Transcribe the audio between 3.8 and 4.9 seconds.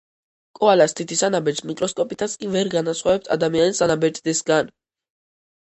ანაბეჭდისგან.